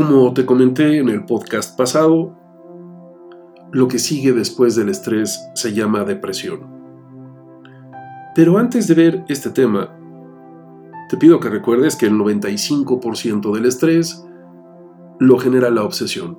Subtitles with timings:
[0.00, 2.34] Como te comenté en el podcast pasado,
[3.70, 6.60] lo que sigue después del estrés se llama depresión.
[8.34, 9.94] Pero antes de ver este tema,
[11.10, 14.24] te pido que recuerdes que el 95% del estrés
[15.18, 16.38] lo genera la obsesión.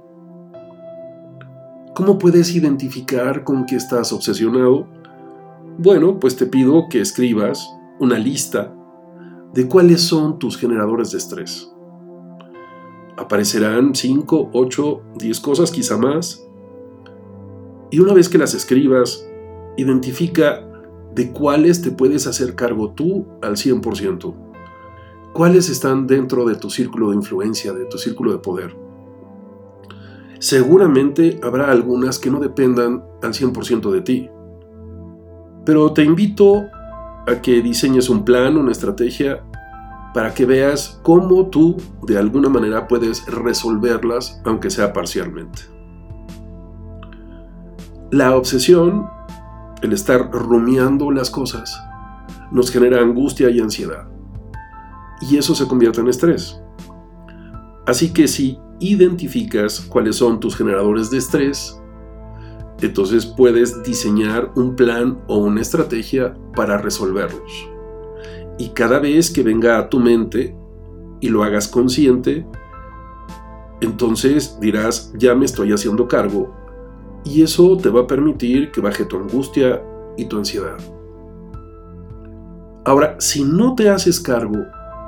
[1.94, 4.88] ¿Cómo puedes identificar con qué estás obsesionado?
[5.78, 8.74] Bueno, pues te pido que escribas una lista
[9.54, 11.71] de cuáles son tus generadores de estrés.
[13.18, 16.48] Aparecerán 5, 8, 10 cosas, quizá más.
[17.92, 19.28] Y una vez que las escribas,
[19.78, 20.68] identifica
[21.14, 24.34] de cuáles te puedes hacer cargo tú al 100%.
[25.34, 28.76] ¿Cuáles están dentro de tu círculo de influencia, de tu círculo de poder?
[30.40, 34.30] Seguramente habrá algunas que no dependan al 100% de ti.
[35.66, 36.64] Pero te invito
[37.28, 39.44] a que diseñes un plan, una estrategia,
[40.14, 45.62] para que veas cómo tú de alguna manera puedes resolverlas, aunque sea parcialmente.
[48.12, 49.08] La obsesión,
[49.82, 51.82] el estar rumiando las cosas,
[52.52, 54.08] nos genera angustia y ansiedad.
[55.22, 56.62] Y eso se convierte en estrés.
[57.88, 61.82] Así que si identificas cuáles son tus generadores de estrés,
[62.82, 67.71] entonces puedes diseñar un plan o una estrategia para resolverlos.
[68.62, 70.56] Y cada vez que venga a tu mente
[71.20, 72.46] y lo hagas consciente,
[73.82, 76.54] entonces dirás, ya me estoy haciendo cargo.
[77.26, 79.82] Y eso te va a permitir que baje tu angustia
[80.16, 80.78] y tu ansiedad.
[82.86, 84.60] Ahora, si no te haces cargo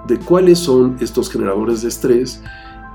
[0.08, 2.42] de cuáles son estos generadores de estrés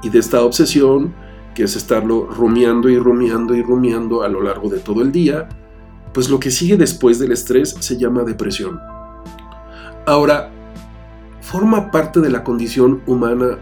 [0.03, 1.15] y de esta obsesión,
[1.55, 5.49] que es estarlo rumiando y rumiando y rumiando a lo largo de todo el día,
[6.13, 8.98] pues lo que sigue después del estrés se llama depresión.
[10.09, 10.49] Ahora,
[11.43, 13.59] forma parte de la condición humana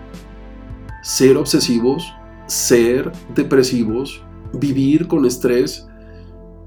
[1.02, 2.14] ser obsesivos,
[2.46, 5.88] ser depresivos, vivir con estrés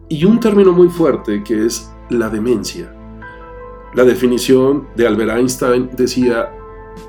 [0.09, 2.93] y un término muy fuerte que es la demencia.
[3.93, 6.51] La definición de Albert Einstein decía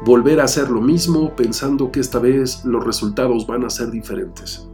[0.04, 4.70] volver a hacer lo mismo pensando que esta vez los resultados van a ser diferentes.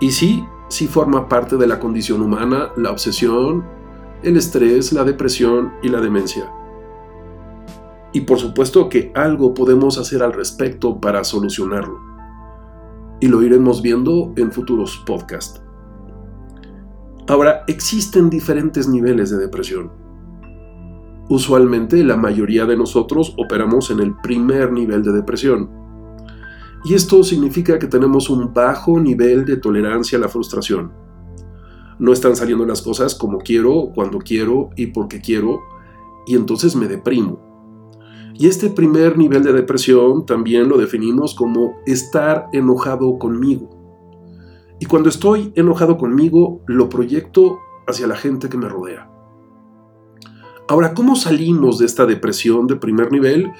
[0.00, 3.64] Y sí, sí forma parte de la condición humana la obsesión,
[4.22, 6.59] el estrés, la depresión y la demencia.
[8.12, 11.98] Y por supuesto que algo podemos hacer al respecto para solucionarlo.
[13.20, 15.62] Y lo iremos viendo en futuros podcasts.
[17.28, 19.92] Ahora, existen diferentes niveles de depresión.
[21.28, 25.70] Usualmente la mayoría de nosotros operamos en el primer nivel de depresión.
[26.82, 30.92] Y esto significa que tenemos un bajo nivel de tolerancia a la frustración.
[32.00, 35.60] No están saliendo las cosas como quiero, cuando quiero y porque quiero,
[36.26, 37.49] y entonces me deprimo.
[38.34, 43.68] Y este primer nivel de depresión también lo definimos como estar enojado conmigo.
[44.80, 49.10] Y cuando estoy enojado conmigo, lo proyecto hacia la gente que me rodea.
[50.68, 53.50] Ahora, ¿cómo salimos de esta depresión de primer nivel?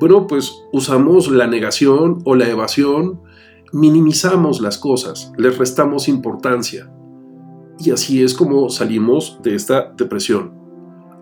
[0.00, 3.20] Bueno, pues usamos la negación o la evasión,
[3.72, 6.90] minimizamos las cosas, les restamos importancia.
[7.78, 10.54] Y así es como salimos de esta depresión.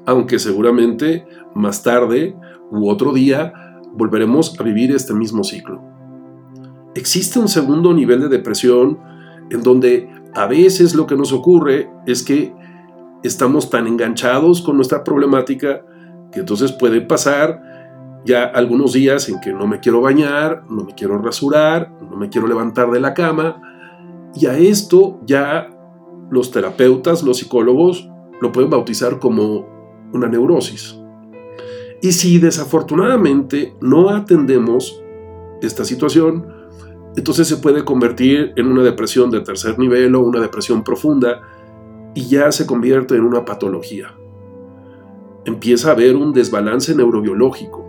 [0.07, 2.37] Aunque seguramente más tarde
[2.71, 3.53] u otro día
[3.93, 5.83] volveremos a vivir este mismo ciclo.
[6.95, 8.99] Existe un segundo nivel de depresión
[9.51, 12.55] en donde a veces lo que nos ocurre es que
[13.23, 15.85] estamos tan enganchados con nuestra problemática
[16.33, 17.61] que entonces puede pasar
[18.25, 22.29] ya algunos días en que no me quiero bañar, no me quiero rasurar, no me
[22.29, 23.61] quiero levantar de la cama.
[24.35, 25.69] Y a esto ya
[26.31, 28.09] los terapeutas, los psicólogos,
[28.41, 29.67] lo pueden bautizar como
[30.13, 31.00] una neurosis.
[32.03, 35.03] Y si desafortunadamente no atendemos
[35.61, 36.47] esta situación,
[37.17, 41.43] entonces se puede convertir en una depresión de tercer nivel o una depresión profunda
[42.15, 44.15] y ya se convierte en una patología.
[45.45, 47.87] Empieza a haber un desbalance neurobiológico.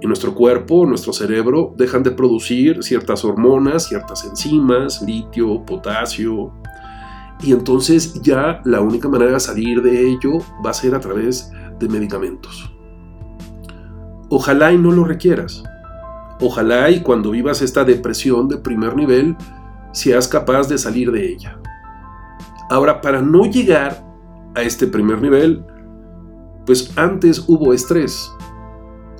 [0.00, 6.52] Y nuestro cuerpo, nuestro cerebro dejan de producir ciertas hormonas, ciertas enzimas, litio, potasio.
[7.40, 11.52] Y entonces ya la única manera de salir de ello va a ser a través
[11.78, 12.72] de medicamentos.
[14.34, 15.62] Ojalá y no lo requieras.
[16.40, 19.36] Ojalá y cuando vivas esta depresión de primer nivel
[19.92, 21.60] seas capaz de salir de ella.
[22.70, 24.02] Ahora, para no llegar
[24.54, 25.62] a este primer nivel,
[26.64, 28.32] pues antes hubo estrés.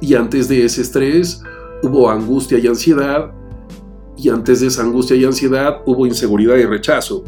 [0.01, 1.43] Y antes de ese estrés
[1.83, 3.33] hubo angustia y ansiedad.
[4.17, 7.23] Y antes de esa angustia y ansiedad hubo inseguridad y rechazo.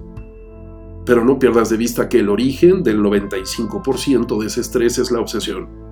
[1.04, 5.20] Pero no pierdas de vista que el origen del 95% de ese estrés es la
[5.20, 5.83] obsesión.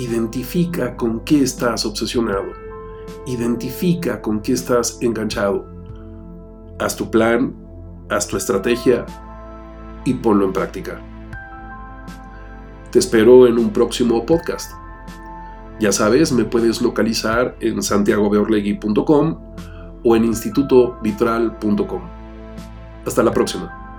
[0.00, 2.70] Identifica con qué estás obsesionado
[3.26, 5.66] Identifica con qué estás enganchado.
[6.78, 7.54] Haz tu plan,
[8.08, 9.04] haz tu estrategia
[10.04, 11.00] y ponlo en práctica.
[12.90, 14.72] Te espero en un próximo podcast.
[15.78, 19.38] Ya sabes, me puedes localizar en santiagobeorlegui.com
[20.02, 22.02] o en institutovitral.com.
[23.06, 23.89] Hasta la próxima.